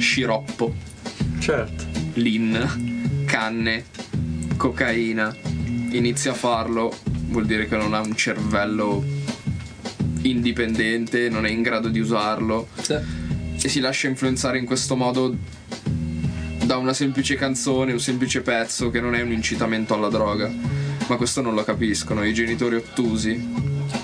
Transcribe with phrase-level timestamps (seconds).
[0.00, 0.74] sciroppo,
[1.38, 1.84] Certo.
[2.14, 3.84] lin, canne,
[4.56, 5.34] cocaina,
[5.90, 6.92] inizia a farlo,
[7.28, 9.04] vuol dire che non ha un cervello
[10.22, 12.94] indipendente, non è in grado di usarlo Sì.
[13.62, 15.34] e si lascia influenzare in questo modo
[16.64, 20.50] da una semplice canzone, un semplice pezzo che non è un incitamento alla droga.
[21.08, 23.48] Ma questo non lo capiscono, i genitori ottusi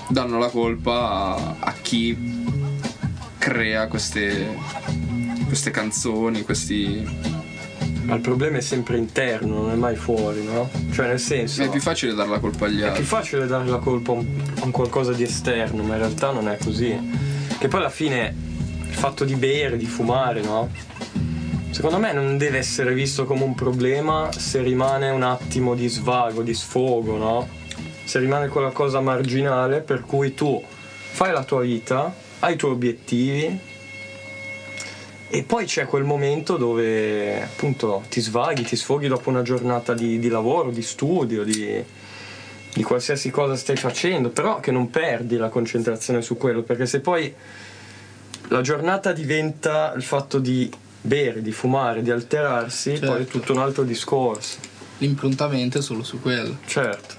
[0.09, 2.43] danno la colpa a, a chi
[3.37, 4.45] crea queste,
[5.47, 7.35] queste canzoni, questi...
[8.03, 10.69] Ma il problema è sempre interno, non è mai fuori, no?
[10.93, 11.61] Cioè nel senso.
[11.61, 13.03] È più facile dare la colpa agli È più altri.
[13.03, 14.25] facile dare la colpa a un,
[14.61, 16.97] a un qualcosa di esterno, ma in realtà non è così.
[17.59, 18.33] Che poi alla fine
[18.87, 20.69] il fatto di bere, di fumare, no?
[21.71, 26.43] Secondo me non deve essere visto come un problema se rimane un attimo di svago,
[26.43, 27.47] di sfogo, no?
[28.05, 30.63] Se rimane quella cosa marginale per cui tu
[31.11, 33.75] fai la tua vita, hai i tuoi obiettivi
[35.29, 40.19] e poi c'è quel momento dove appunto ti svaghi, ti sfoghi dopo una giornata di,
[40.19, 41.83] di lavoro, di studio, di,
[42.73, 47.01] di qualsiasi cosa stai facendo, però che non perdi la concentrazione su quello, perché se
[47.01, 47.33] poi
[48.49, 50.71] la giornata diventa il fatto di
[51.01, 53.07] bere, di fumare, di alterarsi, Certo.
[53.07, 54.59] poi è tutto un altro discorso.
[54.99, 56.57] L'improntamento è solo su quello.
[56.65, 57.15] Certo.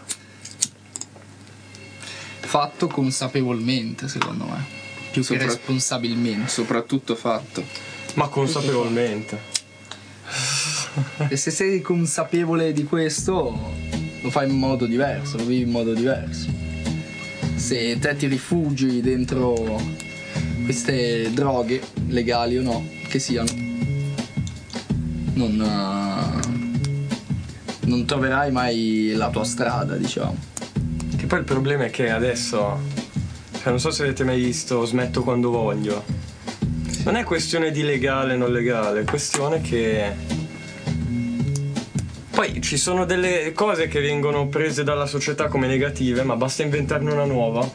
[2.41, 4.65] Fatto consapevolmente, secondo me.
[5.13, 6.49] Più che responsabilmente.
[6.49, 7.63] Soprattutto fatto.
[8.15, 9.57] Ma consapevolmente.
[11.29, 13.57] E se sei consapevole di questo,
[14.21, 16.49] lo fai in modo diverso, lo vivi in modo diverso.
[17.55, 19.81] Se te ti rifugi dentro
[20.65, 23.51] queste droghe, legali o no, che siano,
[25.35, 30.37] non, eh, non troverai mai la tua strada, diciamo.
[31.17, 32.79] Che poi il problema è che adesso,
[33.53, 36.18] cioè non so se avete mai visto Smetto quando voglio.
[37.09, 40.13] Non è questione di legale o non legale, è questione che...
[42.33, 47.11] Poi ci sono delle cose che vengono prese dalla società come negative, ma basta inventarne
[47.11, 47.67] una nuova.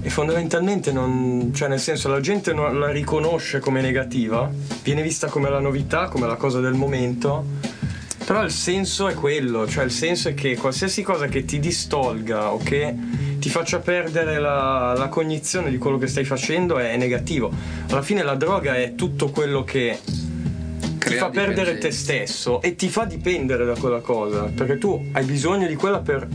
[0.00, 1.50] E fondamentalmente non.
[1.52, 4.48] cioè nel senso la gente non la riconosce come negativa,
[4.84, 7.44] viene vista come la novità, come la cosa del momento.
[8.24, 12.52] Però il senso è quello, cioè il senso è che qualsiasi cosa che ti distolga
[12.52, 12.94] o che
[13.40, 17.50] ti faccia perdere la, la cognizione di quello che stai facendo è negativo.
[17.88, 19.98] Alla fine la droga è tutto quello che
[20.98, 21.90] ti fa perdere te dipendenza.
[21.90, 26.28] stesso e ti fa dipendere da quella cosa, perché tu hai bisogno di quella per,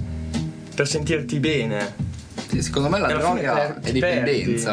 [0.75, 2.03] per sentirti bene.
[2.57, 4.63] Secondo me la droga per- è ti perdi.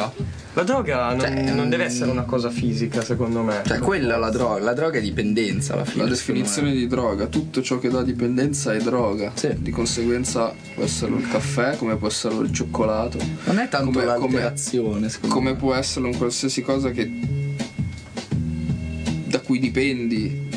[0.55, 3.63] La droga non, Cioè, non deve essere una cosa fisica, secondo me.
[3.65, 4.61] Cioè, quella è la droga.
[4.63, 6.03] La droga è dipendenza alla fine.
[6.05, 9.33] La definizione di droga, tutto ciò che dà dipendenza è droga.
[9.35, 9.55] Sì.
[9.59, 14.05] Di conseguenza può essere il caffè, come può essere il cioccolato, Non è tanto come-
[14.05, 15.57] l'alterazione, secondo come me.
[15.57, 17.11] può essere un qualsiasi cosa che
[19.27, 20.51] da cui dipendi.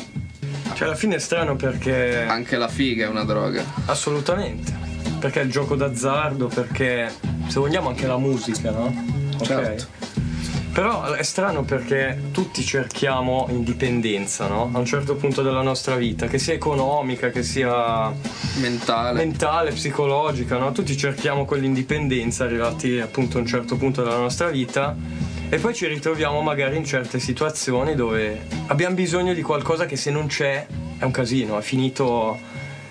[0.74, 2.22] Cioè, alla fine è strano perché.
[2.28, 3.64] Anche la figa è una droga.
[3.86, 4.74] Assolutamente.
[5.18, 7.10] Perché il gioco d'azzardo, perché
[7.48, 9.14] se vogliamo anche la musica, no?
[9.42, 9.86] Certo.
[10.72, 14.68] Però è strano perché tutti cerchiamo indipendenza, no?
[14.74, 18.12] A un certo punto della nostra vita, che sia economica, che sia
[18.60, 19.18] Mentale.
[19.24, 20.72] mentale, psicologica, no?
[20.72, 24.94] Tutti cerchiamo quell'indipendenza arrivati appunto a un certo punto della nostra vita
[25.48, 30.10] e poi ci ritroviamo magari in certe situazioni dove abbiamo bisogno di qualcosa che se
[30.10, 30.66] non c'è
[30.98, 32.38] è un casino, è finito,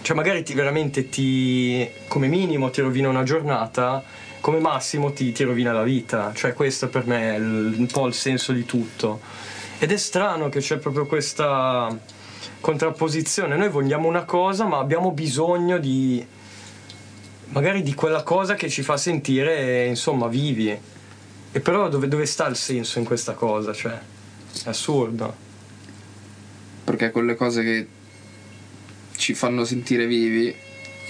[0.02, 4.04] cioè magari ti veramente ti, come minimo ti rovina una giornata,
[4.46, 8.06] come massimo ti, ti rovina la vita, cioè questo per me è il- un po'
[8.06, 9.20] il senso di tutto.
[9.80, 11.98] Ed è strano che c'è proprio questa
[12.60, 13.56] contrapposizione.
[13.56, 16.24] Noi vogliamo una cosa, ma abbiamo bisogno di.
[17.54, 20.70] magari di quella cosa che ci fa sentire, insomma, vivi.
[21.52, 23.74] E però dove, dove sta il senso in questa cosa?
[23.74, 23.94] Cioè,
[24.64, 25.36] è assurdo.
[26.84, 27.88] Perché quelle cose che
[29.18, 30.54] ci fanno sentire vivi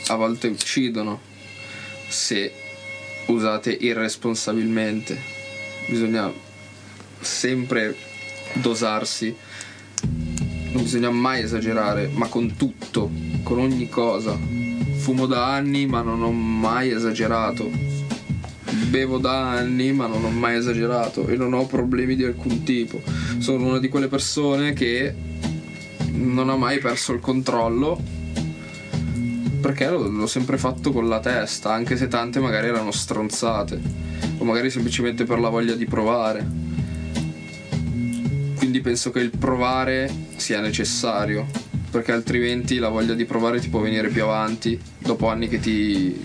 [0.07, 1.19] a volte uccidono
[2.07, 2.63] se
[3.27, 5.17] usate irresponsabilmente.
[5.87, 6.31] Bisogna
[7.19, 7.95] sempre
[8.53, 9.35] dosarsi.
[10.71, 13.09] Non bisogna mai esagerare, ma con tutto,
[13.43, 14.37] con ogni cosa.
[14.97, 17.69] Fumo da anni, ma non ho mai esagerato.
[18.89, 23.01] Bevo da anni, ma non ho mai esagerato e non ho problemi di alcun tipo.
[23.37, 25.13] Sono una di quelle persone che
[26.11, 28.14] non ha mai perso il controllo
[29.65, 33.81] perché l'ho, sempre fatto con la testa, anche se tante magari erano stronzate
[34.37, 36.45] o magari semplicemente per la voglia di provare.
[38.57, 41.47] Quindi penso che il provare sia necessario,
[41.89, 46.15] perché altrimenti la voglia di provare ti può venire più avanti dopo anni che ti,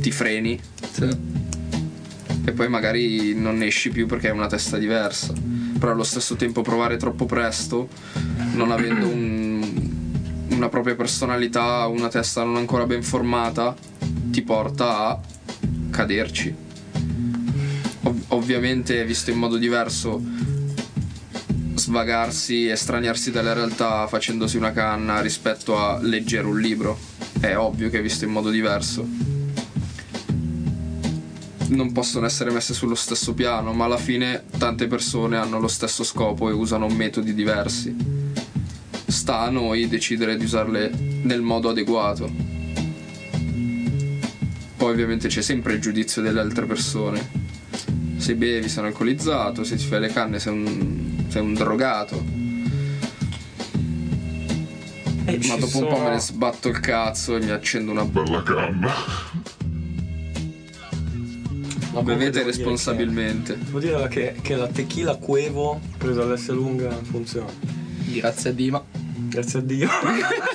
[0.00, 0.58] ti freni
[0.90, 1.08] Sì.
[2.46, 5.32] e poi magari non ne esci più perché hai una testa diversa.
[5.78, 7.88] però allo stesso tempo provare troppo presto,
[8.54, 9.49] non avendo un-
[10.60, 13.74] una propria personalità, una testa non ancora ben formata,
[14.26, 15.20] ti porta a
[15.88, 16.54] caderci.
[18.02, 20.22] Ov- ovviamente, visto in modo diverso,
[21.76, 26.98] svagarsi, estraniarsi dalla realtà facendosi una canna rispetto a leggere un libro,
[27.40, 29.28] è ovvio che è visto in modo diverso
[31.68, 36.02] non possono essere messe sullo stesso piano, ma alla fine tante persone hanno lo stesso
[36.02, 38.19] scopo e usano metodi diversi.
[39.10, 40.90] Sta a noi decidere di usarle
[41.22, 42.30] nel modo adeguato.
[44.76, 47.28] Poi ovviamente c'è sempre il giudizio delle altre persone.
[48.16, 52.22] Se bevi sei un alcolizzato, se ti fai le canne sei un, sei un drogato.
[55.24, 58.04] E Ma dopo un po' sono- me ne sbatto il cazzo e mi accendo una
[58.04, 58.92] Bella canna.
[61.92, 63.54] No, Bevete devo dire responsabilmente.
[63.54, 67.50] che- Devo dire che, che la tequila Cuevo presa all'S lunga funziona.
[68.06, 68.84] Grazie a Dima.
[69.30, 69.88] Grazie a Dio.